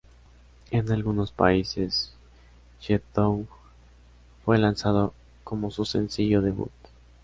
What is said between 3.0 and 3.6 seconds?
Down"